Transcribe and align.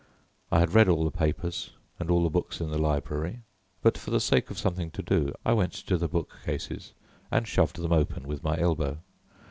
I 0.51 0.57
had 0.61 0.73
read 0.73 0.89
all 0.89 1.03
the 1.05 1.11
papers 1.11 1.73
and 1.99 2.09
all 2.09 2.23
the 2.23 2.31
books 2.31 2.59
in 2.59 2.71
the 2.71 2.79
library, 2.79 3.41
but 3.83 3.99
for 3.99 4.09
the 4.09 4.19
sake 4.19 4.49
of 4.49 4.57
something 4.57 4.89
to 4.89 5.03
do 5.03 5.31
I 5.45 5.53
went 5.53 5.73
to 5.73 5.95
the 5.95 6.07
bookcases 6.07 6.93
and 7.29 7.47
shoved 7.47 7.75
them 7.75 7.93
open 7.93 8.27
with 8.27 8.43
my 8.43 8.57
elbow. 8.57 8.97